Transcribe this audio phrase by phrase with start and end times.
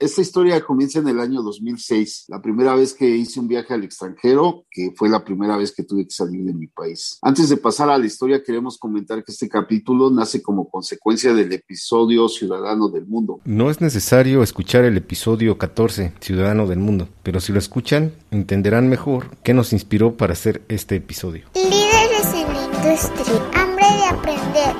[0.00, 3.82] Esta historia comienza en el año 2006, la primera vez que hice un viaje al
[3.82, 7.18] extranjero, que fue la primera vez que tuve que salir de mi país.
[7.20, 11.52] Antes de pasar a la historia, queremos comentar que este capítulo nace como consecuencia del
[11.52, 13.40] episodio Ciudadano del Mundo.
[13.44, 18.88] No es necesario escuchar el episodio 14, Ciudadano del Mundo, pero si lo escuchan, entenderán
[18.88, 21.46] mejor qué nos inspiró para hacer este episodio.
[21.56, 24.76] Líderes en la industria, hambre de aprender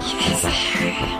[0.00, 1.11] y deseo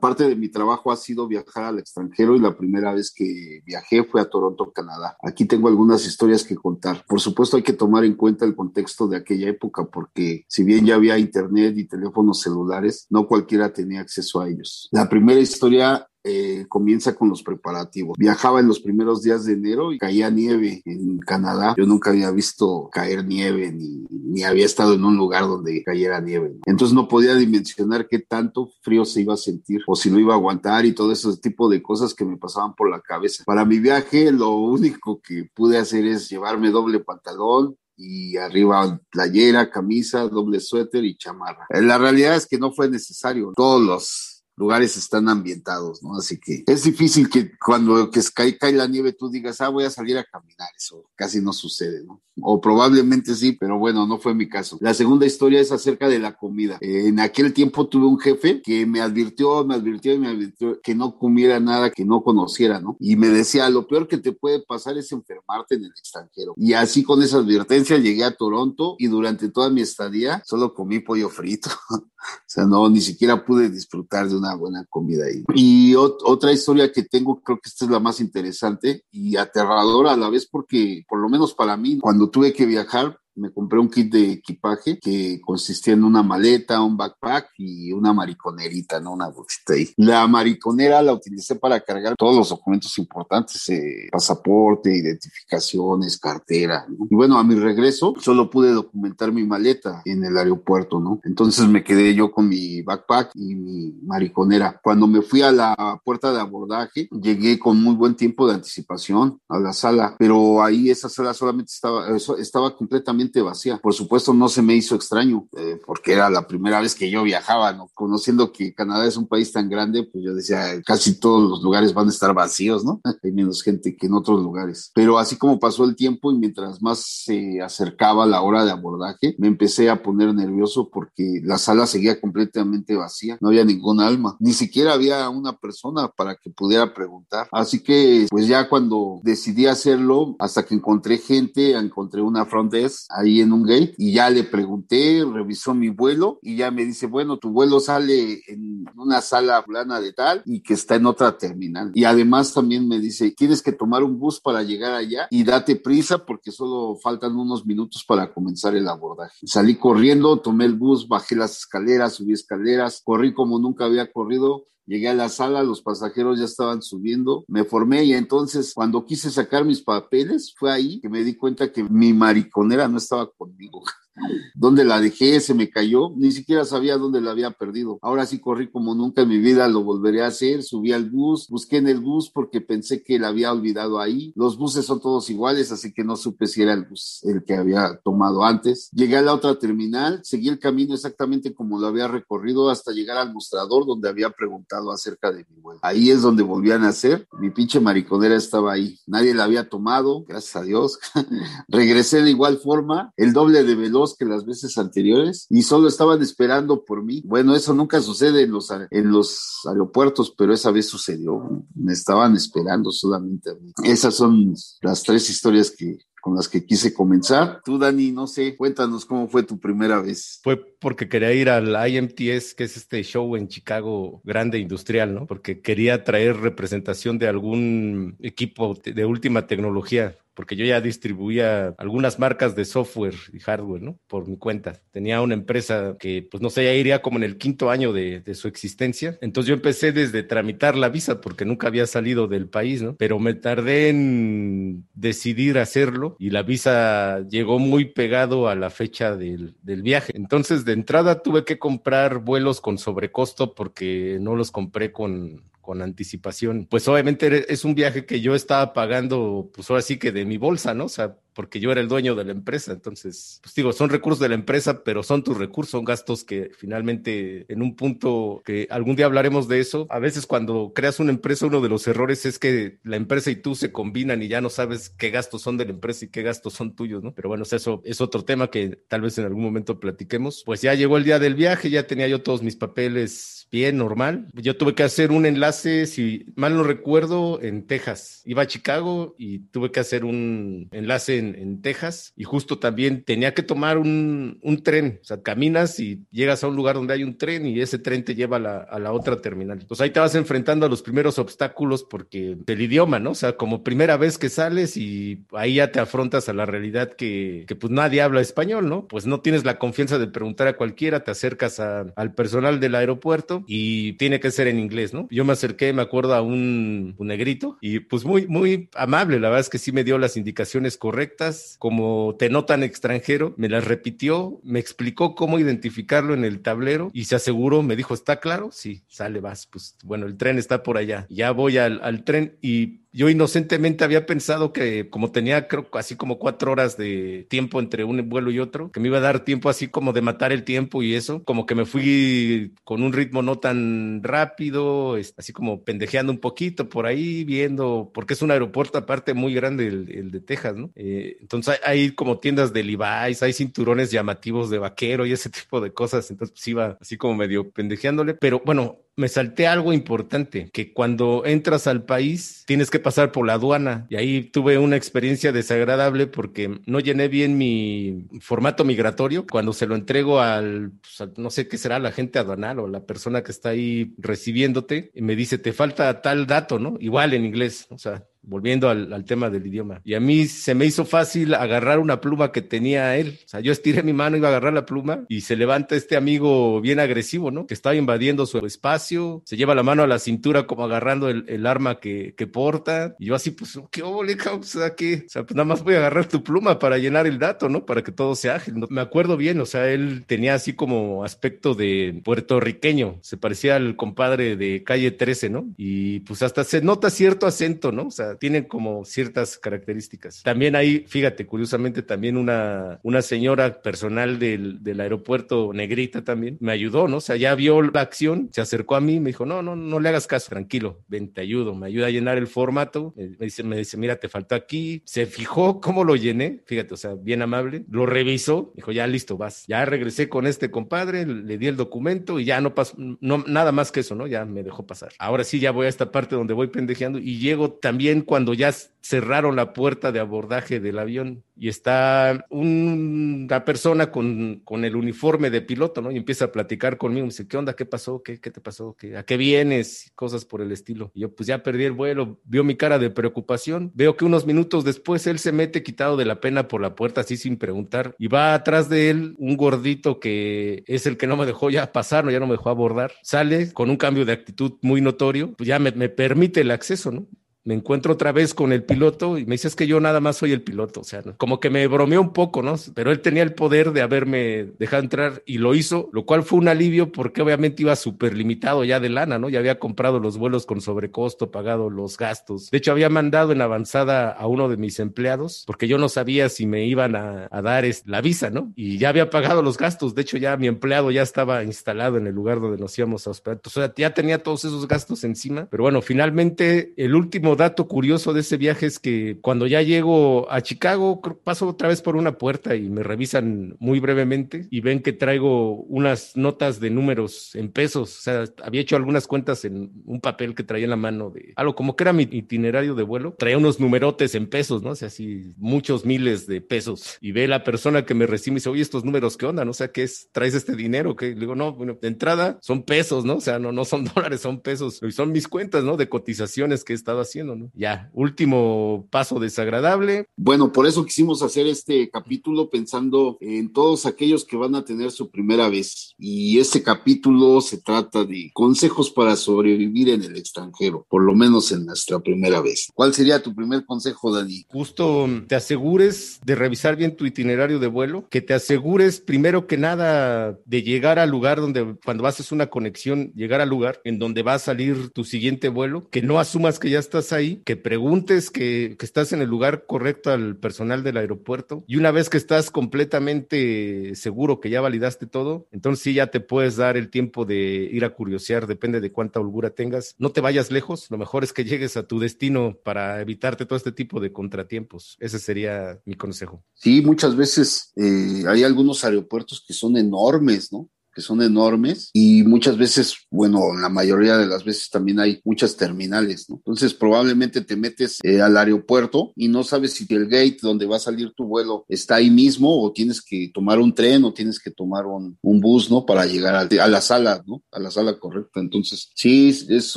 [0.00, 4.04] Parte de mi trabajo ha sido viajar al extranjero y la primera vez que viajé
[4.04, 5.16] fue a Toronto, Canadá.
[5.22, 7.04] Aquí tengo algunas historias que contar.
[7.06, 10.86] Por supuesto hay que tomar en cuenta el contexto de aquella época porque si bien
[10.86, 14.88] ya había internet y teléfonos celulares, no cualquiera tenía acceso a ellos.
[14.92, 18.16] La primera historia eh, comienza con los preparativos.
[18.18, 21.74] Viajaba en los primeros días de enero y caía nieve en Canadá.
[21.76, 26.20] Yo nunca había visto caer nieve ni, ni había estado en un lugar donde cayera
[26.20, 26.56] nieve.
[26.66, 30.34] Entonces no podía dimensionar qué tanto frío se iba a sentir o si lo iba
[30.34, 33.44] a aguantar y todo ese tipo de cosas que me pasaban por la cabeza.
[33.46, 39.70] Para mi viaje lo único que pude hacer es llevarme doble pantalón, y arriba playera,
[39.70, 41.66] camisa, doble suéter y chamarra.
[41.68, 43.52] La realidad es que no fue necesario.
[43.56, 46.16] Todos los lugares están ambientados, ¿no?
[46.16, 49.84] Así que es difícil que cuando que cae, cae la nieve tú digas, ah, voy
[49.84, 52.20] a salir a caminar, eso casi no sucede, ¿no?
[52.40, 54.78] O probablemente sí, pero bueno, no fue mi caso.
[54.80, 56.78] La segunda historia es acerca de la comida.
[56.80, 60.94] en aquel tiempo tuve un jefe que me advirtió, me advirtió y me advirtió que
[60.94, 62.96] no comiera nada que no conociera, ¿no?
[63.00, 66.54] Y me decía, lo peor que te puede pasar es enfermarte en el extranjero.
[66.56, 71.00] Y así con esa advertencia llegué a Toronto y durante toda mi estadía solo comí
[71.00, 71.70] pollo frito.
[71.90, 72.02] o
[72.46, 75.44] sea, no, ni siquiera pude disfrutar de una buena comida ahí.
[75.54, 80.16] Y otra historia que tengo, creo que esta es la más interesante y aterradora a
[80.16, 83.88] la vez porque, por lo menos para mí, cuando tuve que viajar, me compré un
[83.88, 89.12] kit de equipaje que consistía en una maleta, un backpack y una mariconerita, ¿no?
[89.12, 89.88] Una bolsita ahí.
[89.96, 96.86] La mariconera la utilicé para cargar todos los documentos importantes, eh, pasaporte, identificaciones, cartera.
[97.10, 101.20] Y bueno, a mi regreso solo pude documentar mi maleta en el aeropuerto, ¿no?
[101.24, 104.80] Entonces me quedé yo con mi backpack y mi mariconera.
[104.82, 109.40] Cuando me fui a la puerta de abordaje, llegué con muy buen tiempo de anticipación
[109.48, 112.06] a la sala, pero ahí esa sala solamente estaba,
[112.38, 113.78] estaba completamente vacía.
[113.78, 117.22] Por supuesto, no se me hizo extraño, eh, porque era la primera vez que yo
[117.22, 117.88] viajaba, ¿no?
[117.94, 121.94] Conociendo que Canadá es un país tan grande, pues yo decía, casi todos los lugares
[121.94, 123.00] van a estar vacíos, ¿no?
[123.22, 124.90] Hay menos gente que en otros lugares.
[124.94, 129.34] Pero así como pasó el tiempo y mientras más se acercaba la hora de abordaje,
[129.38, 134.36] me empecé a poner nervioso porque la sala seguía completamente vacía, no había ningún alma,
[134.40, 137.48] ni siquiera había una persona para que pudiera preguntar.
[137.52, 143.06] Así que, pues ya cuando decidí hacerlo, hasta que encontré gente, encontré una front desk,
[143.18, 147.06] ahí en un gate y ya le pregunté, revisó mi vuelo y ya me dice,
[147.06, 151.36] bueno, tu vuelo sale en una sala plana de tal y que está en otra
[151.36, 151.90] terminal.
[151.94, 155.76] Y además también me dice, tienes que tomar un bus para llegar allá y date
[155.76, 159.46] prisa porque solo faltan unos minutos para comenzar el abordaje.
[159.46, 164.64] Salí corriendo, tomé el bus, bajé las escaleras, subí escaleras, corrí como nunca había corrido
[164.88, 169.30] Llegué a la sala, los pasajeros ya estaban subiendo, me formé y entonces cuando quise
[169.30, 173.82] sacar mis papeles fue ahí que me di cuenta que mi mariconera no estaba conmigo.
[174.54, 175.40] ¿Dónde la dejé?
[175.40, 176.10] Se me cayó.
[176.16, 177.98] Ni siquiera sabía dónde la había perdido.
[178.02, 180.62] Ahora sí corrí como nunca en mi vida, lo volveré a hacer.
[180.62, 184.32] Subí al bus, busqué en el bus porque pensé que la había olvidado ahí.
[184.34, 187.54] Los buses son todos iguales, así que no supe si era el bus el que
[187.54, 188.90] había tomado antes.
[188.92, 193.18] Llegué a la otra terminal, seguí el camino exactamente como lo había recorrido hasta llegar
[193.18, 195.80] al mostrador donde había preguntado acerca de mi vuelo.
[195.82, 197.26] Ahí es donde volvían a hacer.
[197.38, 198.98] Mi pinche mariconera estaba ahí.
[199.06, 200.98] Nadie la había tomado, gracias a Dios.
[201.68, 206.22] Regresé de igual forma, el doble de veloz que las veces anteriores y solo estaban
[206.22, 207.22] esperando por mí.
[207.24, 211.64] Bueno, eso nunca sucede en los, en los aeropuertos, pero esa vez sucedió.
[211.74, 213.72] Me estaban esperando solamente a mí.
[213.84, 217.60] Esas son las tres historias que, con las que quise comenzar.
[217.64, 220.40] Tú, Dani, no sé, cuéntanos cómo fue tu primera vez.
[220.42, 225.26] Fue porque quería ir al IMTS, que es este show en Chicago grande industrial, ¿no?
[225.26, 232.20] Porque quería traer representación de algún equipo de última tecnología porque yo ya distribuía algunas
[232.20, 233.98] marcas de software y hardware, ¿no?
[234.06, 234.80] Por mi cuenta.
[234.92, 238.22] Tenía una empresa que, pues no sé, ya iría como en el quinto año de,
[238.36, 239.18] su existencia.
[239.20, 242.94] Entonces yo empecé desde tramitar la visa porque nunca había salido del país, ¿no?
[242.94, 249.16] Pero me tardé en decidir hacerlo y la visa llegó muy pegado a la fecha
[249.16, 250.12] del viaje.
[250.14, 255.82] Entonces de entrada tuve que comprar vuelos con sobrecosto porque no los compré con con
[255.82, 256.64] anticipación.
[256.64, 260.38] Pues obviamente es un viaje que yo estaba pagando, pues ahora sí que de mi
[260.38, 260.86] bolsa, ¿no?
[260.86, 262.72] O sea, porque yo era el dueño de la empresa.
[262.72, 266.50] Entonces, pues digo, son recursos de la empresa, pero son tus recursos, son gastos que
[266.58, 269.86] finalmente en un punto que algún día hablaremos de eso.
[269.88, 273.36] A veces cuando creas una empresa, uno de los errores es que la empresa y
[273.36, 276.24] tú se combinan y ya no sabes qué gastos son de la empresa y qué
[276.24, 277.14] gastos son tuyos, ¿no?
[277.14, 280.42] Pero bueno, eso es otro tema que tal vez en algún momento platiquemos.
[280.44, 284.26] Pues ya llegó el día del viaje, ya tenía yo todos mis papeles bien, normal.
[284.34, 288.22] Yo tuve que hacer un enlace, si mal no recuerdo, en Texas.
[288.24, 291.27] Iba a Chicago y tuve que hacer un enlace en,
[291.62, 294.98] Texas y justo también tenía que tomar un, un, tren.
[295.02, 298.04] O sea, caminas y llegas a un lugar donde hay un tren y ese tren
[298.04, 299.64] te lleva a la, a la otra terminal.
[299.66, 303.10] Pues ahí te vas enfrentando a los primeros obstáculos porque el idioma, ¿no?
[303.10, 306.92] O sea, como primera vez que sales y ahí ya te afrontas a la realidad
[306.92, 308.86] que, que pues nadie habla español, ¿no?
[308.86, 313.44] Pues no tienes la confianza de preguntar a cualquiera, te acercas al personal del aeropuerto
[313.46, 315.08] y tiene que ser en inglés, ¿no?
[315.10, 319.40] Yo me acerqué, me acuerdo, a un, negrito y pues muy, muy amable, la verdad
[319.40, 321.17] es que sí me dio las indicaciones correctas,
[321.58, 327.04] como te notan extranjero, me las repitió, me explicó cómo identificarlo en el tablero y
[327.04, 328.50] se aseguró, me dijo, ¿está claro?
[328.52, 331.06] Sí, sale, vas, pues bueno, el tren está por allá.
[331.10, 335.94] Ya voy al, al tren y yo inocentemente había pensado que como tenía creo así
[335.94, 339.24] como cuatro horas de tiempo entre un vuelo y otro, que me iba a dar
[339.24, 342.92] tiempo así como de matar el tiempo y eso, como que me fui con un
[342.92, 348.32] ritmo no tan rápido, así como pendejeando un poquito por ahí, viendo, porque es un
[348.32, 350.72] aeropuerto aparte muy grande el, de Texas, ¿no?
[350.74, 355.60] Eh, entonces hay, como tiendas de Levi's, hay cinturones llamativos de vaquero y ese tipo
[355.60, 360.50] de cosas, entonces pues iba así como medio pendejeándole, pero bueno, me salté algo importante,
[360.52, 364.74] que cuando entras al país tienes que pasar por la aduana y ahí tuve una
[364.74, 369.24] experiencia desagradable porque no llené bien mi formato migratorio.
[369.30, 372.86] Cuando se lo entrego al, pues, no sé qué será, la gente aduanal o la
[372.86, 376.76] persona que está ahí recibiéndote, me dice, te falta tal dato, ¿no?
[376.80, 379.80] Igual en inglés, o sea, volviendo al, tema del idioma.
[379.84, 383.18] Y a mí se me hizo fácil agarrar una pluma que tenía él.
[383.24, 385.96] O sea, yo estiré mi mano, iba a agarrar la pluma y se levanta este
[385.96, 387.46] amigo bien agresivo, ¿no?
[387.46, 391.46] Que estaba invadiendo su espacio, se lleva la mano a la cintura como agarrando el,
[391.46, 392.94] arma que, porta.
[392.98, 395.04] Y yo así, pues, ¿qué ole, sea, ¿qué?
[395.06, 397.64] O sea, pues nada más voy a agarrar tu pluma para llenar el dato, ¿no?
[397.64, 398.54] Para que todo sea ágil.
[398.68, 402.98] Me acuerdo bien, o sea, él tenía así como aspecto de puertorriqueño.
[403.00, 405.46] Se parecía al compadre de calle 13, ¿no?
[405.56, 407.86] Y pues hasta se nota cierto acento, ¿no?
[407.86, 410.22] O sea, tienen como ciertas características.
[410.22, 416.52] También hay, fíjate, curiosamente, también una, una señora personal del, del aeropuerto negrita también me
[416.52, 416.98] ayudó, ¿no?
[416.98, 419.80] O sea, ya vio la acción, se acercó a mí, me dijo, no, no, no
[419.80, 423.42] le hagas caso, tranquilo, ven, te ayudo, me ayuda a llenar el formato, me dice,
[423.42, 427.22] me dice, mira, te faltó aquí, se fijó cómo lo llené, fíjate, o sea, bien
[427.22, 431.56] amable, lo revisó, dijo, ya listo, vas, ya regresé con este compadre, le di el
[431.56, 434.06] documento y ya no pasó, no, nada más que eso, ¿no?
[434.06, 434.92] Ya me dejó pasar.
[434.98, 438.50] Ahora sí, ya voy a esta parte donde voy pendejeando y llego también cuando ya
[438.80, 445.28] cerraron la puerta de abordaje del avión y está una persona con, con, el uniforme
[445.28, 445.90] de piloto, ¿no?
[445.90, 447.54] Y empieza a platicar conmigo, me dice, ¿qué onda?
[447.54, 448.02] ¿Qué pasó?
[448.02, 448.74] ¿Qué, qué te pasó?
[448.78, 449.92] ¿Qué, ¿A qué vienes?
[449.94, 450.90] Cosas por el estilo.
[450.94, 454.24] Y yo, pues ya perdí el vuelo, vio mi cara de preocupación, veo que unos
[454.24, 457.94] minutos después él se mete quitado de la pena por la puerta, así sin preguntar,
[457.98, 461.72] y va atrás de él un gordito que es el que no me dejó ya
[461.72, 462.10] pasar, ¿no?
[462.10, 465.58] ya no me dejó abordar, sale con un cambio de actitud muy notorio, pues ya
[465.58, 467.06] me, me permite el acceso, ¿no?
[467.44, 470.16] Me encuentro otra vez con el piloto y me dice, es que yo nada más
[470.16, 472.56] soy el piloto, o sea, como que me bromeó un poco, ¿no?
[472.74, 476.38] Pero él tenía el poder de haberme dejado entrar y lo hizo, lo cual fue
[476.38, 479.28] un alivio porque obviamente iba súper limitado ya de lana, ¿no?
[479.28, 482.50] Ya había comprado los vuelos con sobrecosto, pagado los gastos.
[482.50, 486.28] De hecho, había mandado en avanzada a uno de mis empleados porque yo no sabía
[486.28, 488.52] si me iban a, dar la visa, ¿no?
[488.56, 489.94] Y ya había pagado los gastos.
[489.94, 493.10] De hecho, ya mi empleado ya estaba instalado en el lugar donde nos íbamos a
[493.10, 493.40] hospedar.
[493.44, 495.48] O sea, ya tenía todos esos gastos encima.
[495.50, 500.30] Pero bueno, finalmente el último dato curioso de ese viaje es que cuando ya llego
[500.30, 504.80] a Chicago, paso otra vez por una puerta y me revisan muy brevemente y ven
[504.80, 507.98] que traigo unas notas de números en pesos.
[507.98, 511.32] O sea, había hecho algunas cuentas en un papel que traía en la mano de
[511.36, 513.14] algo como que era mi itinerario de vuelo.
[513.18, 514.70] Traía unos numerotes en pesos, ¿no?
[514.70, 516.98] O sea, así muchos miles de pesos.
[517.00, 519.44] Y ve la persona que me recibe y dice, oye, estos números, ¿qué onda?
[519.44, 519.52] ¿No?
[519.52, 520.08] O sea, ¿qué es?
[520.12, 520.96] ¿Traes este dinero?
[520.96, 523.16] que Le digo, no, bueno, de entrada son pesos, ¿no?
[523.16, 524.80] O sea, no, no son dólares, son pesos.
[524.82, 525.76] Y son mis cuentas, ¿no?
[525.76, 527.17] De cotizaciones que he estado haciendo.
[527.54, 530.06] Ya, último paso desagradable.
[530.16, 534.90] Bueno, por eso quisimos hacer este capítulo pensando en todos aquellos que van a tener
[534.90, 535.94] su primera vez.
[535.98, 541.50] Y este capítulo se trata de consejos para sobrevivir en el extranjero, por lo menos
[541.52, 542.68] en nuestra primera vez.
[542.74, 544.44] ¿Cuál sería tu primer consejo, Dani?
[544.48, 549.56] Justo te asegures de revisar bien tu itinerario de vuelo, que te asegures primero que
[549.56, 554.22] nada de llegar al lugar donde cuando haces una conexión, llegar al lugar en donde
[554.22, 558.30] va a salir tu siguiente vuelo, que no asumas que ya estás ahí, que preguntes
[558.30, 562.16] que, que estás en el lugar correcto al personal del aeropuerto y una vez que
[562.16, 567.24] estás completamente seguro que ya validaste todo, entonces sí ya te puedes dar el tiempo
[567.24, 569.94] de ir a curiosear, depende de cuánta holgura tengas.
[569.98, 573.56] No te vayas lejos, lo mejor es que llegues a tu destino para evitarte todo
[573.56, 574.96] este tipo de contratiempos.
[575.00, 576.44] Ese sería mi consejo.
[576.54, 580.68] Sí, muchas veces eh, hay algunos aeropuertos que son enormes, ¿no?
[580.94, 585.56] Que son enormes y muchas veces, bueno, la mayoría de las veces también hay muchas
[585.56, 586.36] terminales, ¿no?
[586.36, 590.76] Entonces probablemente te metes eh, al aeropuerto y no sabes si el gate donde va
[590.76, 594.40] a salir tu vuelo está ahí mismo o tienes que tomar un tren o tienes
[594.40, 595.84] que tomar un, un bus, ¿no?
[595.84, 597.42] Para llegar a, a, la sala, ¿no?
[597.52, 598.40] A la sala correcta.
[598.40, 599.76] Entonces, sí, es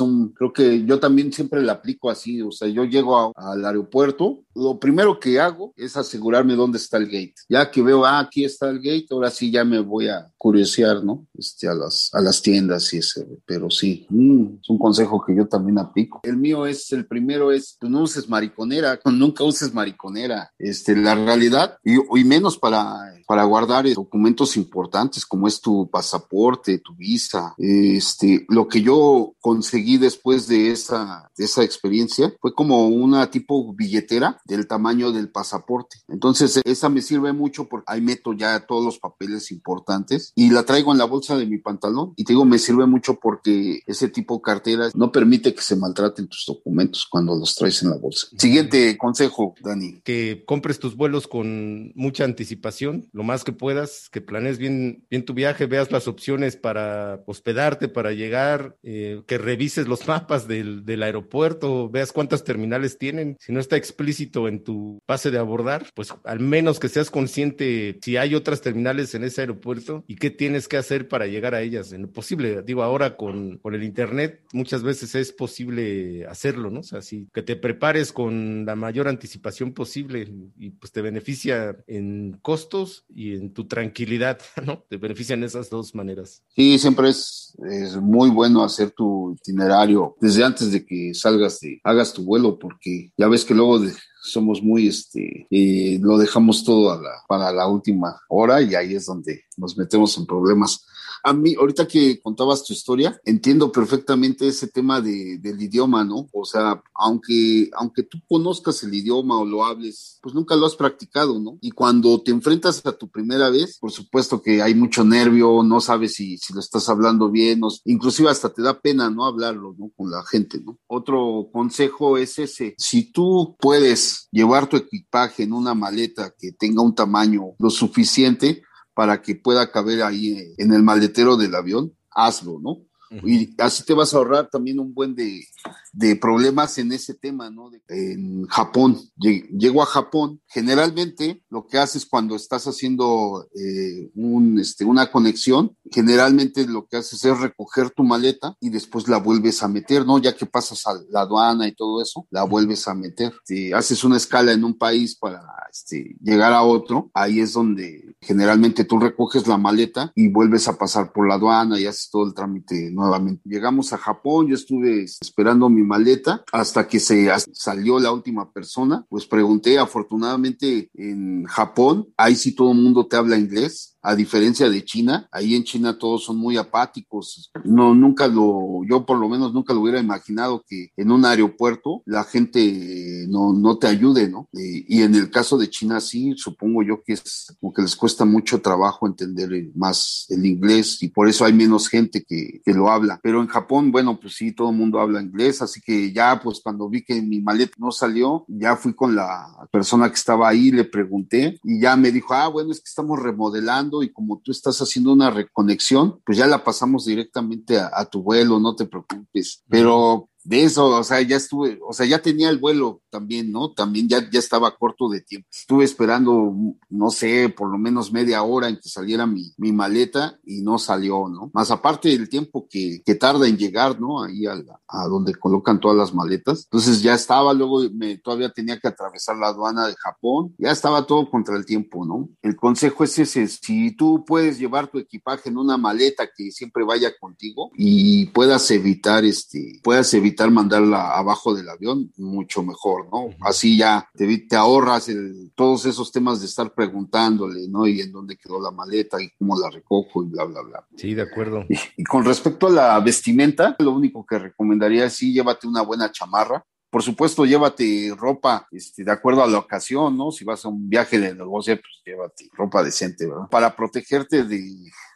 [0.00, 3.64] un, creo que yo también siempre la aplico así, o sea, yo llego a, al
[3.64, 7.34] aeropuerto, lo primero que hago es asegurarme dónde está el gate.
[7.48, 11.04] Ya que veo, ah, aquí está el gate, ahora sí ya me voy a curiosear,
[11.04, 11.11] ¿no?
[11.34, 15.34] Este, a, las, a las tiendas y ese, pero sí, mm, es un consejo que
[15.34, 16.20] yo también aplico.
[16.22, 20.50] El mío es, el primero es, pues no uses mariconera, nunca uses mariconera.
[20.58, 26.78] Este, la realidad, y, y menos para, para guardar documentos importantes como es tu pasaporte,
[26.78, 27.54] tu visa.
[27.58, 33.72] Este, lo que yo conseguí después de esa, de esa experiencia fue como una tipo
[33.72, 35.98] billetera del tamaño del pasaporte.
[36.08, 40.64] Entonces, esa me sirve mucho porque ahí meto ya todos los papeles importantes y la
[40.64, 42.12] traigo en la bolsa de mi pantalón.
[42.16, 45.76] Y te digo, me sirve mucho porque ese tipo de cartera no permite que se
[45.76, 48.28] maltraten tus documentos cuando los traes en la bolsa.
[48.38, 50.00] Siguiente consejo, Dani.
[50.02, 55.24] Que compres tus vuelos con mucha anticipación, lo más que puedas, que planees bien, bien
[55.24, 60.84] tu viaje, veas las opciones para hospedarte, para llegar, eh, que revises los mapas del,
[60.84, 63.36] del aeropuerto, veas cuántas terminales tienen.
[63.40, 67.98] Si no está explícito en tu pase de abordar, pues al menos que seas consciente
[68.02, 71.62] si hay otras terminales en ese aeropuerto y qué tienes que hacer para llegar a
[71.62, 72.62] ellas en lo posible.
[72.62, 76.80] Digo, ahora con, con el Internet muchas veces es posible hacerlo, ¿no?
[76.80, 81.76] O sea, si que te prepares con la mayor anticipación posible y pues te beneficia
[81.86, 84.84] en costos y en tu tranquilidad, ¿no?
[84.88, 86.42] Te benefician esas dos maneras.
[86.54, 91.80] Sí, siempre es, es muy bueno hacer tu itinerario desde antes de que salgas de,
[91.84, 96.64] hagas tu vuelo, porque ya ves que luego de, somos muy, este, eh, lo dejamos
[96.64, 100.86] todo a la, para la última hora y ahí es donde nos metemos en problemas.
[101.22, 106.28] A mí, ahorita que contabas tu historia, entiendo perfectamente ese tema de, del idioma, ¿no?
[106.32, 110.74] O sea, aunque, aunque tú conozcas el idioma o lo hables, pues nunca lo has
[110.74, 111.58] practicado, ¿no?
[111.60, 115.80] Y cuando te enfrentas a tu primera vez, por supuesto que hay mucho nervio, no
[115.80, 119.24] sabes si, si lo estás hablando bien, o, inclusive hasta te da pena, ¿no?
[119.24, 119.90] Hablarlo, ¿no?
[119.96, 120.78] Con la gente, ¿no?
[120.86, 126.82] Otro consejo es ese, si tú puedes llevar tu equipaje en una maleta que tenga
[126.82, 128.62] un tamaño lo suficiente,
[128.94, 132.86] para que pueda caber ahí en el maletero del avión, hazlo, ¿no?
[133.24, 135.44] Y así te vas a ahorrar también un buen de,
[135.92, 137.70] de problemas en ese tema, ¿no?
[137.70, 144.58] De, en Japón, llego a Japón, generalmente lo que haces cuando estás haciendo eh, un,
[144.58, 149.62] este, una conexión, generalmente lo que haces es recoger tu maleta y después la vuelves
[149.62, 150.18] a meter, ¿no?
[150.18, 153.32] Ya que pasas a la aduana y todo eso, la vuelves a meter.
[153.44, 158.16] Si haces una escala en un país para este, llegar a otro, ahí es donde
[158.20, 162.26] generalmente tú recoges la maleta y vuelves a pasar por la aduana y haces todo
[162.26, 163.42] el trámite nuevamente.
[163.44, 169.04] Llegamos a Japón, yo estuve esperando mi maleta hasta que se salió la última persona,
[169.08, 174.68] pues pregunté, afortunadamente en Japón, ahí sí todo el mundo te habla inglés, a diferencia
[174.68, 177.50] de China, ahí en China todos son muy apáticos.
[177.64, 182.02] No, nunca lo, yo por lo menos nunca lo hubiera imaginado que en un aeropuerto
[182.04, 184.48] la gente no, no te ayude, ¿no?
[184.52, 187.94] Eh, y en el caso de China sí, supongo yo que es como que les
[187.94, 192.74] cuesta mucho trabajo entender más el inglés y por eso hay menos gente que, que
[192.74, 193.20] lo habla.
[193.22, 196.60] Pero en Japón, bueno, pues sí, todo el mundo habla inglés, así que ya pues
[196.60, 200.70] cuando vi que mi maleta no salió, ya fui con la persona que estaba ahí,
[200.72, 204.52] le pregunté y ya me dijo, ah, bueno, es que estamos remodelando y como tú
[204.52, 209.64] estás haciendo una reconexión, pues ya la pasamos directamente a, tu vuelo, no te preocupes.
[209.68, 213.72] Pero de eso, o sea, ya estuve, o sea, ya tenía el vuelo también, ¿no?
[213.72, 215.46] También ya, ya estaba corto de tiempo.
[215.52, 216.52] Estuve esperando,
[216.88, 220.78] no sé, por lo menos media hora en que saliera mi, mi maleta y no
[220.78, 221.50] salió, ¿no?
[221.54, 224.22] Más aparte del tiempo que, que tarda en llegar, ¿no?
[224.22, 226.64] Ahí a, la, a, donde colocan todas las maletas.
[226.64, 231.06] Entonces ya estaba, luego me, todavía tenía que atravesar la aduana de Japón, ya estaba
[231.06, 232.28] todo contra el tiempo, ¿no?
[232.42, 236.84] El consejo es ese, si tú puedes llevar tu equipaje en una maleta que siempre
[236.84, 243.30] vaya contigo y puedas evitar, este, puedas evitar mandarla abajo del avión, mucho mejor, ¿no?
[243.40, 247.86] Así ya te, te ahorras el, todos esos temas de estar preguntándole, ¿no?
[247.86, 250.86] Y en dónde quedó la maleta y cómo la recojo y bla, bla, bla.
[250.96, 251.64] Sí, de acuerdo.
[251.68, 255.82] Y, y con respecto a la vestimenta, lo único que recomendaría es sí, llévate una
[255.82, 260.30] buena chamarra, Por supuesto, llévate ropa este, de acuerdo a la ocasión, ¿no?
[260.30, 263.48] Si vas a un viaje de negocio, pues llévate ropa decente, ¿verdad?
[263.50, 264.60] Para protegerte de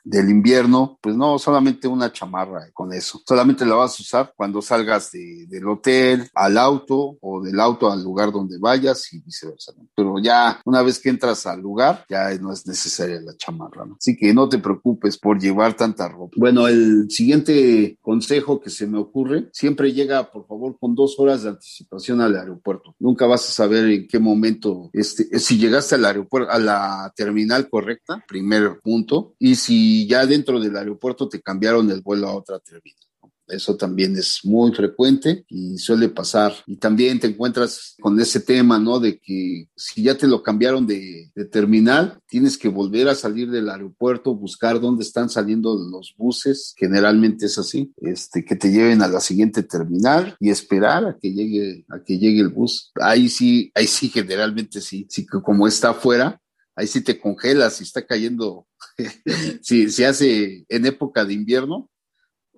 [0.07, 3.21] del invierno, pues no, solamente una chamarra con eso.
[3.27, 8.05] Solamente la vas a usar cuando salgas del hotel al auto o del auto al
[8.05, 9.73] lugar donde vayas y viceversa.
[9.97, 13.85] Pero ya una vez que entras al lugar, ya no es necesaria la chamarra.
[13.99, 16.35] Así que no te preocupes por llevar tanta ropa.
[16.37, 21.43] Bueno, el siguiente consejo que se me ocurre, siempre llega, por favor, con dos horas
[21.43, 22.95] de anticipación al aeropuerto.
[23.01, 27.69] Nunca vas a saber en qué momento, este, si llegaste al aeropuerto, a la terminal
[27.69, 32.59] correcta, primer punto, y si ya dentro del aeropuerto te cambiaron el vuelo a otra
[32.59, 33.07] terminal.
[33.49, 36.53] Eso también es muy frecuente y suele pasar.
[36.67, 38.99] Y también te encuentras con ese tema, ¿no?
[38.99, 43.69] De que si ya te lo cambiaron de, terminal, tienes que volver a salir del
[43.69, 46.75] aeropuerto, buscar dónde están saliendo los buses.
[46.77, 51.33] Generalmente es así, este, que te lleven a la siguiente terminal y esperar a que
[51.33, 52.91] llegue, a que llegue el bus.
[53.01, 55.07] Ahí sí, ahí sí, generalmente sí.
[55.09, 56.41] Sí que como está afuera,
[56.77, 58.67] ahí sí te congelas y está cayendo,
[59.63, 61.91] si, se hace en época de invierno,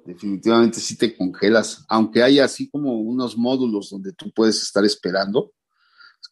[0.04, 5.52] definitivamente sí te congelas, aunque haya así como unos módulos donde tú puedes estar esperando,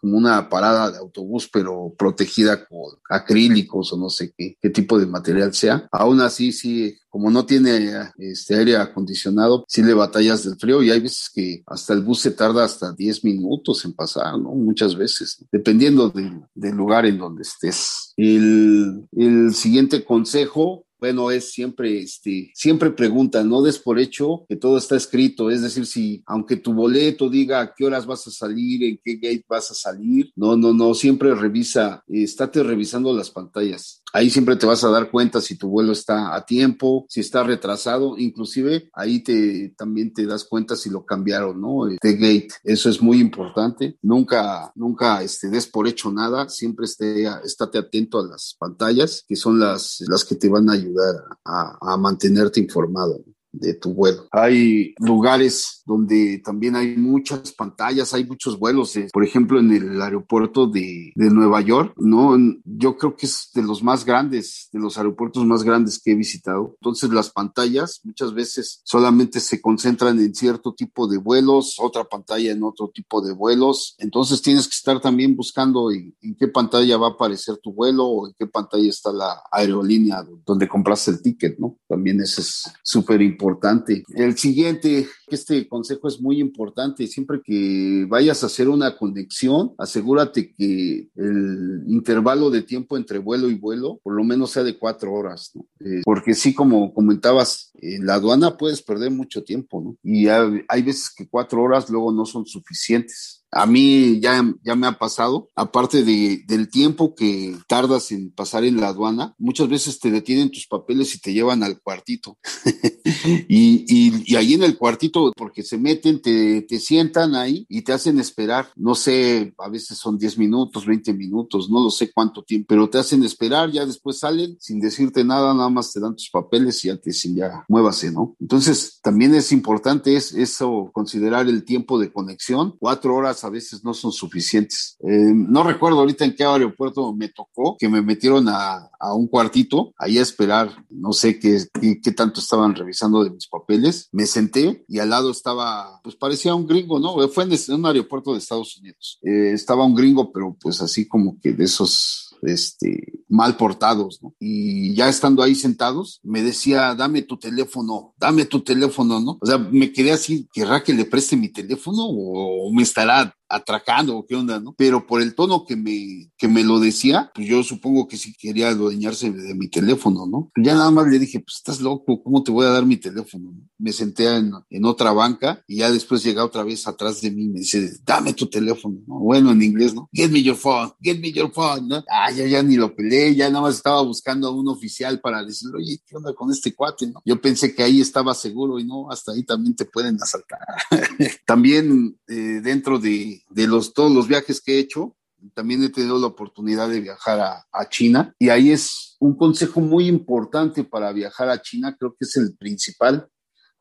[0.01, 2.79] como una parada de autobús, pero protegida con
[3.11, 5.89] acrílicos o no sé qué, tipo de material sea.
[5.91, 10.91] Aún así, sí, como no tiene este aire acondicionado, sí le batallas del frío y
[10.91, 14.51] hay veces que hasta el bus se tarda hasta 10 minutos en pasar, ¿no?
[14.51, 16.13] Muchas veces, dependiendo
[16.55, 18.13] del lugar en donde estés.
[18.17, 24.79] El siguiente consejo bueno, es siempre, este, siempre pregunta, no des por hecho que todo
[24.79, 28.83] está escrito, es decir, si aunque tu boleto diga a qué horas vas a salir,
[28.85, 34.03] en qué gate vas a salir, no, no, no, siempre revisa, estate revisando las pantallas.
[34.17, 37.43] Ahí siempre te vas a dar cuenta si tu vuelo está a tiempo, si está
[37.43, 41.85] retrasado, inclusive ahí te también te das cuenta si lo cambiaron, ¿no?
[41.85, 43.99] De gate, eso es muy importante.
[44.01, 49.37] Nunca, nunca este, des por hecho nada, siempre esté, estate atento a las pantallas, que
[49.37, 53.23] son las, las que te van a ayudar a, a mantenerte informado
[53.59, 54.27] de tu vuelo.
[54.31, 60.67] Hay lugares donde también hay muchas pantallas, hay muchos vuelos, por ejemplo, en el aeropuerto
[60.67, 62.37] de, de, Nueva York, ¿no?
[62.65, 66.15] Yo creo que es de los más grandes, de los aeropuertos más grandes que he
[66.15, 66.77] visitado.
[66.81, 72.51] Entonces las pantallas muchas veces solamente se concentran en cierto tipo de vuelos, otra pantalla
[72.51, 73.95] en otro tipo de vuelos.
[73.99, 78.07] Entonces tienes que estar también buscando en, en qué pantalla va a aparecer tu vuelo
[78.07, 81.79] o en qué pantalla está la aerolínea donde compraste el ticket, ¿no?
[81.89, 84.03] También eso es súper importante importante.
[84.15, 87.07] El siguiente, este consejo es muy importante.
[87.07, 93.49] Siempre que vayas a hacer una conexión, asegúrate que el intervalo de tiempo entre vuelo
[93.49, 98.05] y vuelo por lo menos sea de cuatro horas, eh, porque sí, como comentabas, en
[98.07, 99.97] la aduana puedes perder mucho tiempo.
[100.03, 104.87] Y hay veces que cuatro horas luego no son suficientes a mí ya, ya me
[104.87, 109.99] ha pasado, aparte de, del tiempo que tardas en pasar en la aduana, muchas veces
[109.99, 112.39] te detienen tus papeles y te llevan al cuartito.
[113.49, 117.83] y, y, y, ahí en el cuartito, porque se meten, te, te, sientan ahí y
[117.83, 122.13] te hacen esperar, no sé, a veces son 10 minutos, 20 minutos, no lo sé
[122.13, 126.01] cuánto tiempo, pero te hacen esperar, ya después salen sin decirte nada, nada más te
[126.01, 128.37] dan tus papeles y ya te dicen, ya, muévase, ¿no?
[128.41, 133.85] Entonces, también es importante es, eso, considerar el tiempo de conexión, cuatro horas a veces
[133.85, 134.97] no son suficientes.
[135.01, 139.29] Eh, no recuerdo ahorita en qué aeropuerto me tocó, que me metieron a, a un
[139.29, 144.09] cuartito, ahí a esperar, no sé qué, qué, qué, tanto estaban revisando de mis papeles.
[144.13, 147.29] Me senté y al lado estaba, pues parecía un gringo, ¿no?
[147.29, 149.19] Fue en, un aeropuerto de Estados Unidos.
[149.23, 154.35] Eh, estaba un gringo, pero pues así como que de esos este, mal portados, ¿no?
[154.39, 159.39] Y ya estando ahí sentados, me decía, dame tu teléfono, dame tu teléfono, ¿no?
[159.41, 164.17] O sea, me quedé así, ¿querrá que le preste mi teléfono o me estará atracando
[164.17, 164.75] o qué onda, ¿no?
[164.77, 168.35] Pero por el tono que me, que me lo decía, pues yo supongo que sí
[168.39, 170.51] quería adueñarse de, mi teléfono, ¿no?
[170.57, 173.55] Ya nada más le dije, pues estás loco, ¿cómo te voy a dar mi teléfono?
[173.79, 177.45] Me senté en, en otra banca y ya después llega otra vez atrás de mí
[177.45, 179.19] y me dice, dame tu teléfono, ¿no?
[179.21, 180.09] Bueno, en inglés, ¿no?
[180.13, 182.05] Get me your phone, get me your phone, ¿no?
[182.11, 185.45] Ah, ya, ya ni lo peleé, ya nada más estaba buscando a un oficial para
[185.45, 187.23] decirle, oye, ¿qué onda con este cuate, no?
[187.25, 190.61] Yo pensé que ahí estaba seguro y no, hasta ahí también te pueden asaltar.
[191.47, 195.17] también eh, dentro de de, los, todos los viajes que he hecho,
[195.55, 199.81] también he tenido la oportunidad de viajar a, a, China y ahí es un consejo
[199.81, 203.29] muy importante para viajar a China, creo que es el principal,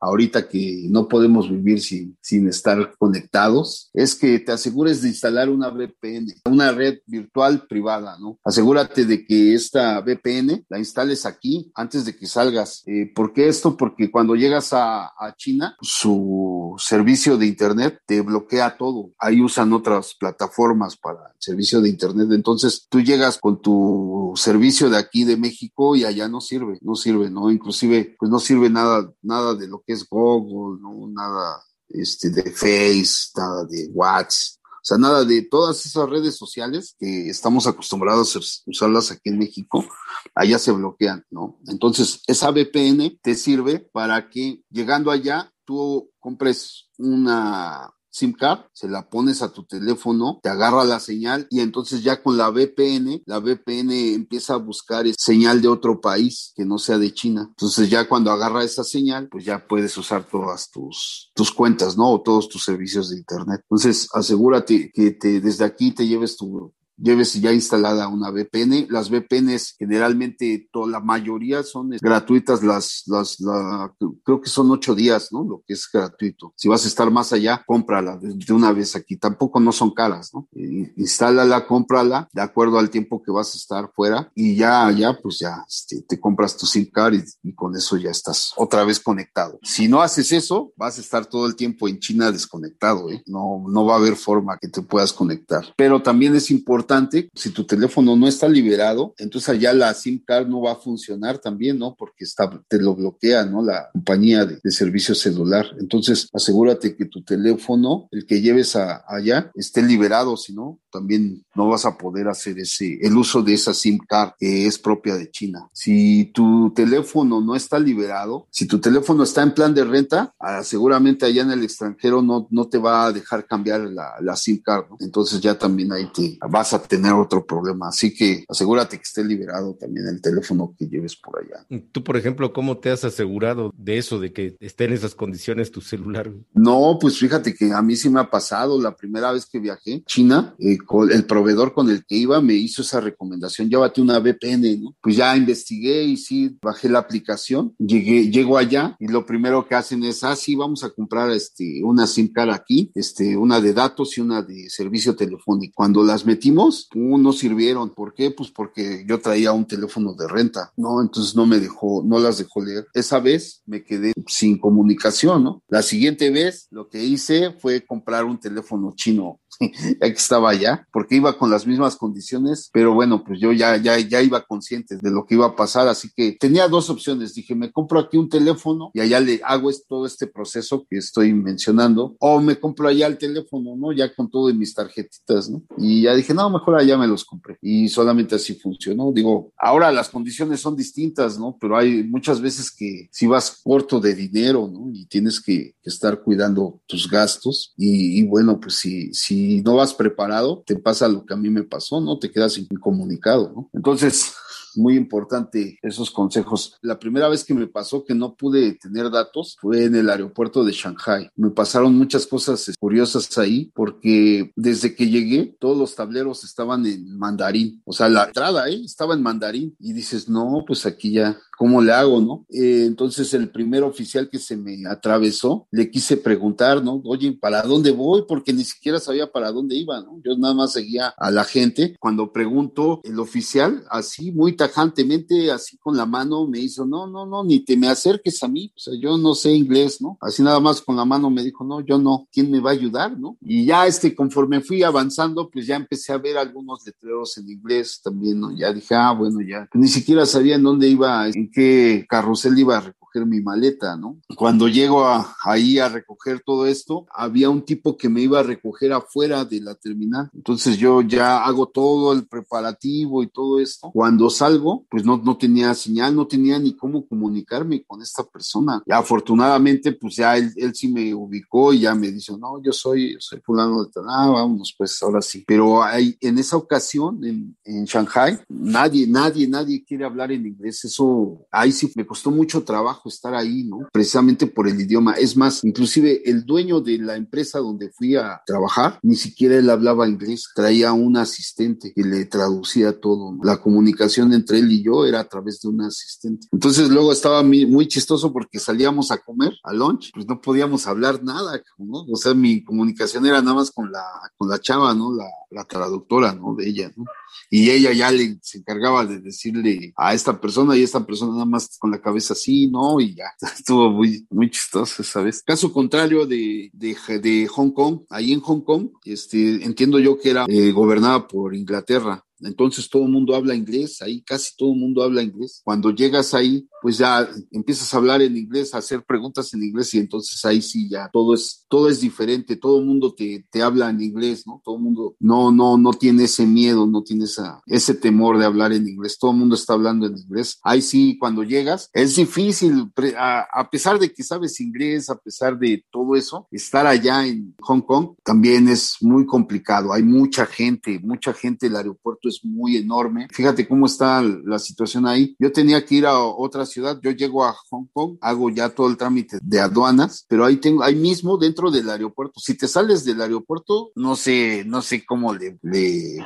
[0.06, 5.48] ahorita que no podemos vivir sin, sin estar conectados, es que te asegures de instalar
[5.50, 8.38] una VPN, una red virtual privada, ¿no?
[8.44, 12.82] Asegúrate de que esta VPN la instales aquí antes de que salgas.
[12.86, 13.76] Eh, ¿Por qué esto?
[13.76, 19.10] Porque cuando llegas a, a China, su servicio de Internet te bloquea todo.
[19.18, 22.28] Ahí usan otras plataformas para el servicio de Internet.
[22.32, 26.94] Entonces tú llegas con tu servicio de aquí de México y allá no sirve, no
[26.94, 27.50] sirve, ¿no?
[27.50, 31.08] Inclusive, pues no sirve nada, nada de lo que Google, ¿no?
[31.08, 34.56] Nada este, de Face, nada de WhatsApp.
[34.64, 39.38] O sea, nada de todas esas redes sociales que estamos acostumbrados a usarlas aquí en
[39.38, 39.84] México,
[40.32, 41.58] allá se bloquean, ¿no?
[41.66, 48.88] Entonces, esa VPN te sirve para que llegando allá tú compres una SIM card, se
[48.88, 53.22] la pones a tu teléfono, te agarra la señal y entonces ya con la VPN,
[53.26, 57.46] la VPN empieza a buscar señal de otro país que no sea de China.
[57.50, 62.10] Entonces ya cuando agarra esa señal, pues ya puedes usar todas tus, tus cuentas, ¿no?
[62.10, 63.60] O todos tus servicios de Internet.
[63.64, 68.86] Entonces asegúrate que te, desde aquí te lleves tu, lleves ya instalada una VPN.
[68.90, 73.92] Las VPNs generalmente, toda la mayoría son gratuitas, las, las, la,
[74.24, 75.44] creo que son ocho días, ¿no?
[75.44, 76.52] Lo que es gratuito.
[76.56, 79.16] Si vas a estar más allá, cómprala de, una vez aquí.
[79.16, 80.48] Tampoco no son caras, ¿no?
[80.96, 85.38] instálala, cómprala de acuerdo al tiempo que vas a estar fuera y ya, ya, pues
[85.38, 89.58] ya este, te compras tu SIM card y, con eso ya estás otra vez conectado.
[89.62, 93.22] Si no haces eso, vas a estar todo el tiempo en China desconectado, ¿eh?
[93.26, 95.64] No, no va a haber forma que te puedas conectar.
[95.76, 96.85] Pero también es importante
[97.34, 101.38] si tu teléfono no está liberado, entonces allá la SIM card no va a funcionar
[101.38, 101.94] también, ¿no?
[101.94, 102.24] Porque
[102.68, 103.62] te lo bloquea, ¿no?
[103.62, 105.66] La compañía de, servicio celular.
[105.80, 111.68] Entonces, asegúrate que tu teléfono, el que lleves allá, esté liberado, si no, también no
[111.68, 115.30] vas a poder hacer ese, el uso de esa SIM card que es propia de
[115.30, 115.68] China.
[115.72, 120.62] Si tu teléfono no está liberado, si tu teléfono está en plan de renta, ah,
[120.62, 124.58] seguramente allá en el extranjero no, no te va a dejar cambiar la, la SIM
[124.62, 124.96] card, ¿no?
[125.00, 127.88] Entonces ya también ahí te vas a tener otro problema.
[127.88, 131.66] Así que asegúrate que esté liberado también el teléfono que lleves por allá.
[131.92, 135.70] Tú, por ejemplo, ¿cómo te has asegurado de eso, de que esté en esas condiciones
[135.70, 136.32] tu celular?
[136.54, 138.80] No, pues fíjate que a mí sí me ha pasado.
[138.80, 140.78] La primera vez que viajé China, eh,
[141.10, 144.94] el proveedor con el que iba me hizo esa recomendación, llévate una VPN, ¿no?
[145.00, 149.74] Pues ya investigué y sí, bajé la aplicación, llegué, llego allá y lo primero que
[149.74, 153.72] hacen es, ah, sí, vamos a comprar este, una SIM card aquí, este, una de
[153.72, 155.74] datos y una de servicio telefónico.
[155.74, 157.90] Cuando las metimos, no sirvieron.
[157.90, 158.30] ¿Por qué?
[158.30, 161.02] Pues porque yo traía un teléfono de renta, ¿no?
[161.02, 162.86] Entonces no me dejó, no las dejó leer.
[162.94, 165.62] Esa vez me quedé sin comunicación, ¿no?
[165.68, 169.40] La siguiente vez lo que hice fue comprar un teléfono chino
[170.00, 173.76] ya que estaba allá, porque iba con las mismas condiciones, pero bueno, pues yo ya,
[173.76, 177.34] ya, ya iba consciente de lo que iba a pasar, así que tenía dos opciones.
[177.34, 181.32] Dije, me compro aquí un teléfono y allá le hago todo este proceso que estoy
[181.32, 183.92] mencionando, o me compro allá el teléfono, ¿no?
[183.92, 185.62] Ya con todo de mis tarjetitas, ¿no?
[185.78, 187.58] Y ya dije, no, mejor allá me los compré.
[187.60, 189.12] Y solamente así funcionó.
[189.12, 191.56] Digo, ahora las condiciones son distintas, ¿no?
[191.60, 194.90] Pero hay muchas veces que si vas corto de dinero, ¿no?
[194.92, 197.72] Y tienes que, estar cuidando tus gastos.
[197.76, 201.50] Y, y bueno, pues si, si no vas preparado, te pasa lo que a mí
[201.50, 202.18] me pasó, ¿no?
[202.18, 203.70] Te quedas incomunicado, ¿no?
[203.72, 204.34] Entonces,
[204.76, 206.76] muy importante esos consejos.
[206.82, 210.64] La primera vez que me pasó que no pude tener datos fue en el aeropuerto
[210.64, 211.30] de Shanghai.
[211.36, 217.16] Me pasaron muchas cosas curiosas ahí porque desde que llegué todos los tableros estaban en
[217.18, 217.82] mandarín.
[217.84, 218.82] O sea, la entrada ¿eh?
[218.84, 222.46] estaba en mandarín y dices, no, pues aquí ya, ¿cómo le hago, no?
[222.50, 227.00] Eh, entonces el primer oficial que se me atravesó, le quise preguntar, ¿no?
[227.04, 228.24] Oye, ¿para dónde voy?
[228.28, 230.20] Porque ni siquiera sabía para dónde iba, ¿no?
[230.24, 231.96] Yo nada más seguía a la gente.
[231.98, 237.26] Cuando pregunto, el oficial, así muy tajantemente, así con la mano, me hizo, no, no,
[237.26, 240.18] no, ni te me acerques a mí, o sea, yo no sé inglés, ¿no?
[240.20, 242.74] Así nada más con la mano me dijo, no, yo no, ¿quién me va a
[242.74, 243.36] ayudar, no?
[243.40, 248.00] Y ya, este, conforme fui avanzando, pues ya empecé a ver algunos letreros en inglés
[248.02, 248.56] también, ¿no?
[248.56, 252.80] Ya dije, ah, bueno, ya, ni siquiera sabía en dónde iba, en qué carrusel iba
[253.24, 254.18] mi maleta, ¿no?
[254.36, 255.06] Cuando llego
[255.44, 259.60] ahí a recoger todo esto, había un tipo que me iba a recoger afuera de
[259.60, 260.28] la terminal.
[260.34, 263.90] Entonces yo ya hago todo el preparativo y todo esto.
[263.92, 268.82] Cuando salgo, pues no, no tenía señal, no tenía ni cómo comunicarme con esta persona.
[268.90, 273.16] Afortunadamente, pues ya él, él sí me ubicó y ya me dice, no, yo soy,
[273.18, 275.44] soy fulano de Ah, vámonos, pues ahora sí.
[275.46, 280.84] Pero hay, en esa ocasión, en, en Shanghai, nadie, nadie, nadie quiere hablar en inglés.
[280.84, 283.88] Eso, ahí sí me costó mucho trabajo trabajo estar ahí, ¿no?
[283.92, 285.12] Precisamente por el idioma.
[285.14, 289.70] Es más, inclusive el dueño de la empresa donde fui a trabajar, ni siquiera él
[289.70, 293.36] hablaba inglés, traía un asistente que le traducía todo.
[293.42, 296.46] La comunicación entre él y yo era a través de un asistente.
[296.52, 301.22] Entonces luego estaba muy chistoso porque salíamos a comer, a lunch, pues no podíamos hablar
[301.22, 302.04] nada, ¿no?
[302.10, 304.04] O sea, mi comunicación era nada más con la,
[304.36, 305.14] con la chava, ¿no?
[305.14, 306.54] La, la traductora, ¿no?
[306.54, 307.04] De ella, ¿no?
[307.50, 311.44] y ella ya le, se encargaba de decirle a esta persona y esta persona nada
[311.44, 312.95] más con la cabeza así, ¿no?
[313.00, 313.26] Y ya,
[313.58, 315.42] estuvo muy, muy chistoso, ¿sabes?
[315.42, 320.30] Caso contrario de, de, de Hong Kong, ahí en Hong Kong, este, entiendo yo que
[320.30, 324.80] era eh, gobernada por Inglaterra, entonces todo el mundo habla inglés, ahí casi todo el
[324.80, 325.60] mundo habla inglés.
[325.64, 329.92] Cuando llegas ahí, pues ya empiezas a hablar en inglés, a hacer preguntas en inglés
[329.94, 333.62] y entonces ahí sí ya todo es, todo es diferente, todo el mundo te, te
[333.62, 334.60] habla en inglés, ¿no?
[334.64, 338.44] Todo el mundo no, no, no tiene ese miedo, no tiene esa, ese temor de
[338.44, 340.58] hablar en inglés, todo el mundo está hablando en inglés.
[340.62, 345.84] Ahí sí, cuando llegas, es difícil, a, pesar de que sabes inglés, a pesar de
[345.90, 351.32] todo eso, estar allá en Hong Kong también es muy complicado, hay mucha gente, mucha
[351.32, 353.28] gente, el aeropuerto es muy enorme.
[353.30, 355.34] Fíjate cómo está la situación ahí.
[355.38, 358.88] Yo tenía que ir a otra ciudad, yo llego a Hong Kong, hago ya todo
[358.88, 362.40] el trámite de aduanas, pero ahí tengo, ahí mismo dentro del aeropuerto.
[362.40, 365.58] Si te sales del aeropuerto, no sé, no sé cómo le,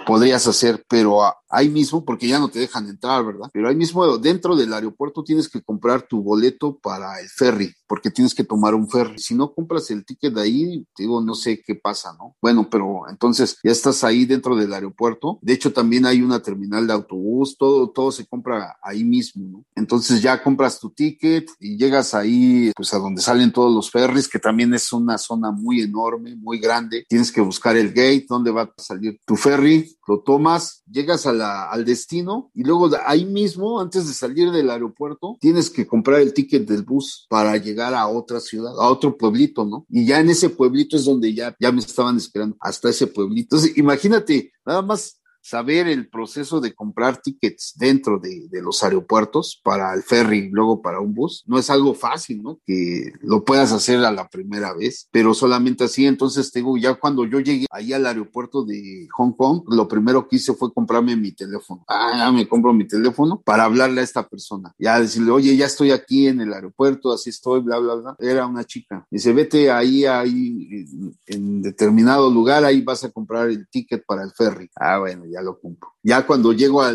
[0.06, 3.50] podrías hacer, pero ahí mismo, porque ya no te dejan entrar, ¿verdad?
[3.52, 8.10] Pero ahí mismo dentro del aeropuerto tienes que comprar tu boleto para el ferry, porque
[8.10, 9.18] tienes que tomar un ferry.
[9.18, 12.36] Si no compras el ticket de ahí, digo, no sé qué pasa, ¿no?
[12.40, 15.38] Bueno, pero entonces ya estás ahí dentro del aeropuerto.
[15.42, 19.44] De hecho, también también hay una terminal de autobús, todo, todo se compra ahí mismo,
[19.48, 19.64] ¿no?
[19.74, 24.28] Entonces ya compras tu ticket y llegas ahí, pues a donde salen todos los ferries,
[24.28, 27.04] que también es una zona muy enorme, muy grande.
[27.08, 31.32] Tienes que buscar el gate, donde va a salir tu ferry, lo tomas, llegas a
[31.32, 36.20] la, al destino y luego ahí mismo, antes de salir del aeropuerto, tienes que comprar
[36.20, 39.86] el ticket del bus para llegar a otra ciudad, a otro pueblito, ¿no?
[39.88, 43.56] Y ya en ese pueblito es donde ya, ya me estaban esperando, hasta ese pueblito.
[43.56, 49.94] Entonces, imagínate, nada más saber el proceso de comprar tickets dentro de, los aeropuertos para
[49.94, 52.60] el ferry luego para un bus, no es algo fácil, ¿no?
[52.66, 56.06] Que lo puedas hacer a la primera vez, pero solamente así.
[56.06, 60.36] Entonces, tengo ya cuando yo llegué ahí al aeropuerto de Hong Kong, lo primero que
[60.36, 61.84] hice fue comprarme mi teléfono.
[61.88, 64.74] Ah, ya me compro mi teléfono para hablarle a esta persona.
[64.78, 68.16] Ya decirle, oye, ya estoy aquí en el aeropuerto, así estoy, bla, bla, bla.
[68.18, 69.06] Era una chica.
[69.10, 70.86] Dice, vete ahí, ahí,
[71.26, 74.68] en determinado lugar, ahí vas a comprar el ticket para el ferry.
[74.76, 75.90] Ah, bueno, ya lo cumplo.
[76.02, 76.94] Ya cuando llego a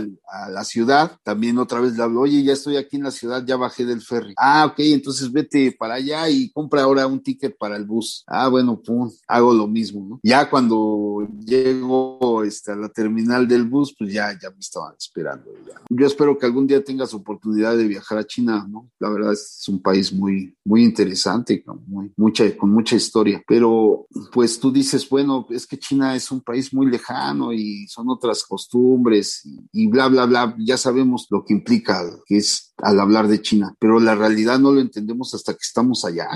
[0.50, 3.56] la ciudad, también otra vez le hablo, oye, ya estoy aquí en la ciudad, ya
[3.56, 4.34] bajé del ferry.
[4.38, 8.24] Ah, ok, entonces vete para allá y compra ahora un ticket para el bus.
[8.28, 10.20] Ah, bueno, pum, hago lo mismo, ¿no?
[10.24, 15.52] Ya cuando llego este, a la terminal del bus, pues ya, ya me estaban esperando.
[15.90, 18.90] Yo espero que algún día tengas oportunidad de viajar a China, ¿no?
[19.00, 23.44] La verdad es un país muy, muy interesante, con, muy, mucha, con mucha historia.
[23.48, 28.10] Pero, pues tú dices, bueno, es que China es un país muy lejano y son
[28.10, 30.56] otras otras costumbres y, bla, bla, bla.
[30.60, 34.72] Ya sabemos lo que implica, que es al hablar de China, pero la realidad no
[34.72, 36.28] lo entendemos hasta que estamos allá.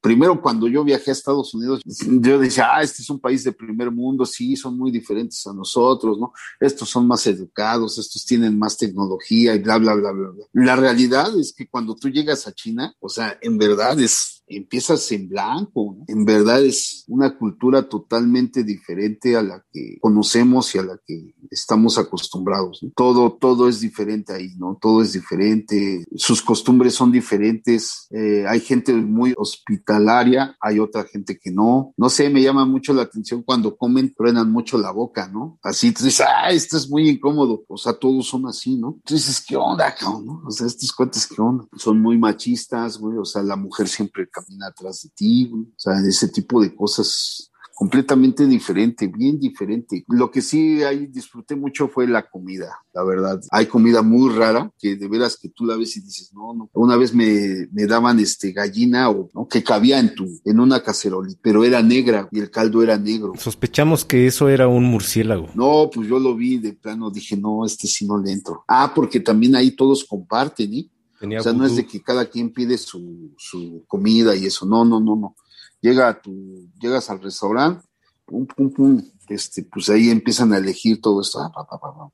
[0.00, 1.80] primero, cuando yo viajé a Estados Unidos,
[2.20, 5.54] yo decía, ah, este es un país de primer mundo, sí, son muy diferentes a
[5.54, 6.32] nosotros, ¿no?
[6.60, 10.28] Estos son más educados, estos tienen más tecnología y bla, bla, bla, bla.
[10.30, 10.44] bla.
[10.52, 15.10] La realidad es que cuando tú llegas a China, o sea, en verdad es empiezas
[15.12, 15.96] en blanco.
[16.06, 21.34] En verdad es una cultura totalmente diferente a la que conocemos y a la que
[21.50, 22.84] estamos acostumbrados.
[22.96, 24.78] Todo, todo es diferente ahí, ¿no?
[24.80, 31.38] Todo es diferente, sus costumbres son diferentes, eh, hay gente muy hospitalaria, hay otra gente
[31.38, 31.92] que no.
[31.96, 35.58] No sé, me llama mucho la atención cuando comen, truenan mucho la boca, ¿no?
[35.62, 37.64] Así, tú dices, ah, esto es muy incómodo.
[37.68, 38.94] O sea, todos son así, ¿no?
[39.04, 40.42] Entonces, ¿qué onda, cabrón?
[40.46, 41.66] O sea, estos cuentos, ¿qué onda?
[41.76, 45.62] Son muy machistas, güey, o sea, la mujer siempre camina atrás de ti, güey.
[45.62, 50.04] O sea, ese tipo de cosas completamente diferente, bien diferente.
[50.08, 53.40] Lo que sí ahí disfruté mucho fue la comida, la verdad.
[53.50, 56.70] Hay comida muy rara que de veras que tú la ves y dices, no, no.
[56.72, 59.48] Una vez me, me daban este gallina o ¿no?
[59.48, 63.32] que cabía en tu, en una cacerola, pero era negra y el caldo era negro.
[63.36, 65.48] Sospechamos que eso era un murciélago.
[65.54, 68.64] No, pues yo lo vi de plano, dije, no, este sí no le entro.
[68.68, 70.90] Ah, porque también ahí todos comparten, ¿eh?
[71.38, 74.84] O sea, no es de que cada quien pide su, su comida y eso, no,
[74.84, 75.36] no, no, no.
[75.80, 77.86] Llega a tu, llegas al restaurante,
[78.24, 81.40] pum, pum, pum, este, pues ahí empiezan a elegir todo esto.
[81.40, 82.10] Ah,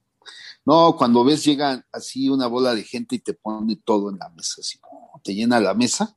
[0.65, 4.29] no, cuando ves llega así una bola de gente y te pone todo en la
[4.31, 4.79] mesa, así,
[5.23, 6.17] te llena la mesa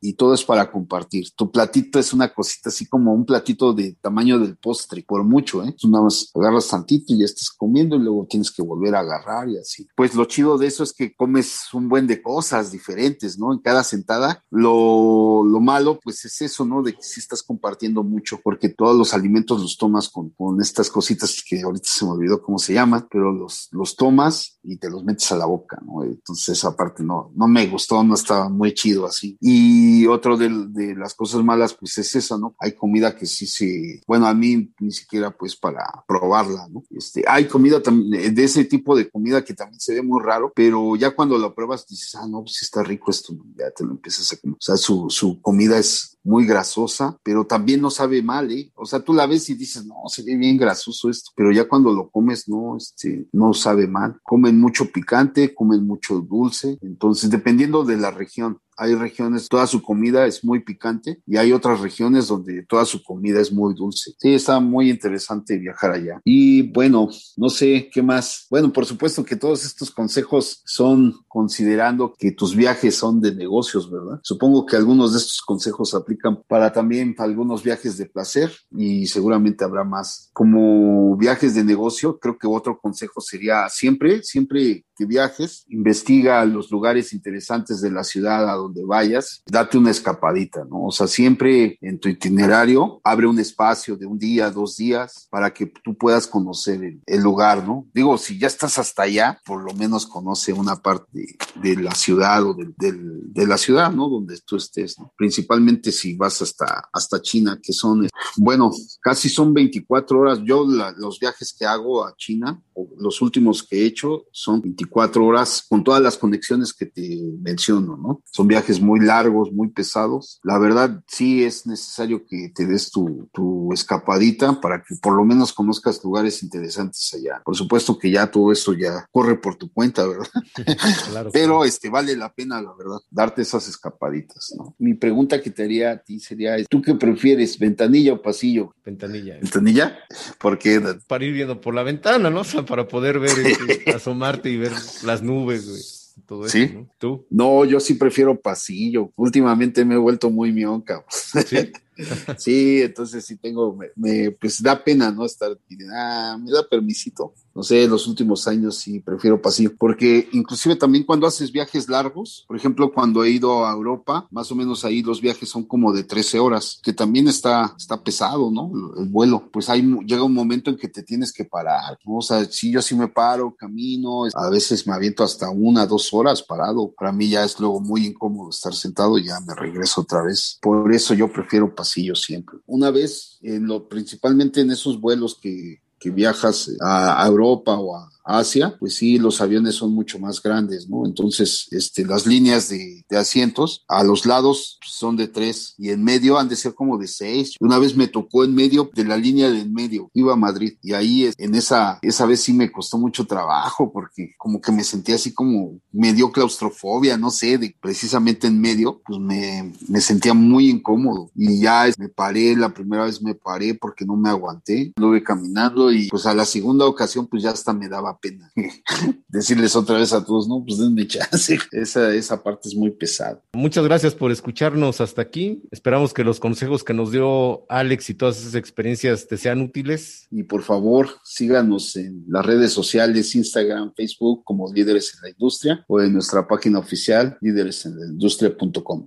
[0.00, 1.30] y todo es para compartir.
[1.36, 5.64] Tu platito es una cosita así como un platito de tamaño del postre, por mucho,
[5.64, 5.74] ¿eh?
[5.78, 9.00] Tú nada más agarras tantito y ya estás comiendo y luego tienes que volver a
[9.00, 9.86] agarrar y así.
[9.96, 13.52] Pues lo chido de eso es que comes un buen de cosas diferentes, ¿no?
[13.52, 14.42] En cada sentada.
[14.50, 16.82] Lo, lo malo, pues es eso, ¿no?
[16.82, 20.90] De que sí estás compartiendo mucho porque todos los alimentos los tomas con, con estas
[20.90, 24.90] cositas que ahorita se me olvidó cómo se llaman, pero los, los tomas y te
[24.90, 26.02] los metes a la boca, ¿no?
[26.02, 29.36] Entonces esa parte no, no me gustó, no estaba muy chido así.
[29.40, 32.54] Y otro de, de las cosas malas, pues es esa, ¿no?
[32.58, 36.84] Hay comida que sí se, bueno, a mí ni siquiera pues para probarla, ¿no?
[36.90, 40.52] Este, hay comida también, de ese tipo de comida que también se ve muy raro,
[40.54, 43.92] pero ya cuando lo pruebas dices, ah, no, pues está rico esto, ya te lo
[43.92, 44.56] empiezas a comer.
[44.56, 48.72] O sea, su, su comida es muy grasosa, pero también no sabe mal, ¿eh?
[48.74, 51.68] O sea, tú la ves y dices, no, se ve bien grasoso esto, pero ya
[51.68, 54.18] cuando lo comes, no, este, no sabe mal.
[54.24, 59.82] Comen mucho picante, comen mucho dulce, entonces dependiendo de la región, hay regiones, toda su
[59.82, 64.14] comida es muy picante y hay otras regiones donde toda su comida es muy dulce.
[64.18, 66.20] Sí, está muy interesante viajar allá.
[66.24, 68.46] Y bueno, no sé qué más.
[68.50, 73.90] Bueno, por supuesto que todos estos consejos son considerando que tus viajes son de negocios,
[73.90, 74.20] ¿verdad?
[74.22, 79.64] Supongo que algunos de estos consejos aplican para también algunos viajes de placer y seguramente
[79.64, 80.30] habrá más.
[80.32, 86.70] Como viajes de negocio, creo que otro consejo sería siempre, siempre que viajes, investiga los
[86.70, 90.86] lugares interesantes de la ciudad a donde vayas, date una escapadita, ¿no?
[90.86, 95.52] O sea, siempre en tu itinerario abre un espacio de un día, dos días, para
[95.52, 97.86] que tú puedas conocer el, lugar, ¿no?
[97.92, 102.44] Digo, si ya estás hasta allá, por lo menos conoce una parte de, la ciudad
[102.44, 104.08] o de, de, la ciudad, ¿no?
[104.08, 105.12] Donde tú estés, ¿no?
[105.16, 110.40] Principalmente si vas hasta, hasta China, que son, bueno, casi son 24 horas.
[110.44, 112.62] Yo los viajes que hago a China,
[112.98, 117.96] los últimos que he hecho, son 24 horas con todas las conexiones que te menciono,
[117.96, 118.22] ¿no?
[118.30, 120.40] Son viajes muy largos, muy pesados.
[120.42, 125.24] La verdad, sí es necesario que te des tu, tu escapadita para que por lo
[125.24, 127.42] menos conozcas lugares interesantes allá.
[127.44, 130.26] Por supuesto que ya todo esto ya corre por tu cuenta, ¿verdad?
[131.10, 134.74] claro, Pero este vale la pena, la verdad, darte esas escapaditas, ¿no?
[134.78, 138.74] Mi pregunta que te haría a ti sería, ¿tú qué prefieres, ventanilla o pasillo?
[138.84, 139.34] Ventanilla.
[139.40, 139.98] ¿Ventanilla?
[140.38, 142.40] Porque para ir viendo por la ventana, ¿no?
[142.40, 146.70] O sea, para poder ver, este, asomarte y ver las nubes, güey todo eso, ¿Sí?
[146.72, 146.88] ¿no?
[146.98, 147.26] ¿Tú?
[147.30, 149.12] No, yo sí prefiero pasillo.
[149.16, 151.04] Últimamente me he vuelto muy mionca.
[151.08, 151.72] ¿Sí?
[152.38, 155.24] sí, entonces sí tengo, me, pues da pena, ¿no?
[155.24, 155.58] Estar,
[155.94, 157.34] ah, me da permisito.
[157.56, 162.44] No sé, los últimos años sí prefiero pasillo, porque inclusive también cuando haces viajes largos,
[162.46, 165.92] por ejemplo, cuando he ido a Europa, más o menos ahí los viajes son como
[165.92, 168.70] de 13 horas, que también está, está pesado, ¿no?
[168.98, 172.16] El vuelo, pues ahí llega un momento en que te tienes que parar, ¿no?
[172.16, 176.12] O sea, si yo sí me paro, camino, a veces me aviento hasta una, dos
[176.12, 176.92] horas parado.
[176.96, 180.58] Para mí ya es luego muy incómodo estar sentado ya me regreso otra vez.
[180.60, 182.58] Por eso yo prefiero pasillo siempre.
[182.66, 187.94] Una vez, en lo, principalmente en esos vuelos que, que viajas a, a Europa o
[187.94, 191.06] a, Asia, pues sí, los aviones son mucho más grandes, ¿no?
[191.06, 196.02] Entonces, este, las líneas de, de asientos a los lados son de tres y en
[196.02, 197.56] medio han de ser como de seis.
[197.60, 200.74] Una vez me tocó en medio de la línea de en medio, iba a Madrid
[200.82, 204.84] y ahí en esa, esa vez sí me costó mucho trabajo porque como que me
[204.84, 210.00] sentía así como me dio claustrofobia, no sé, de precisamente en medio, pues me, me
[210.00, 214.28] sentía muy incómodo y ya me paré, la primera vez me paré porque no me
[214.28, 218.52] aguanté, estuve caminando y pues a la segunda ocasión pues ya hasta me daba pena
[219.28, 221.58] decirles otra vez a todos, no, pues denme chance.
[221.72, 223.42] Esa, esa parte es muy pesada.
[223.52, 225.62] Muchas gracias por escucharnos hasta aquí.
[225.70, 230.26] Esperamos que los consejos que nos dio Alex y todas esas experiencias te sean útiles.
[230.30, 235.84] Y por favor, síganos en las redes sociales, Instagram, Facebook, como Líderes en la Industria
[235.88, 239.04] o en nuestra página oficial, líderesenlaindustria.com.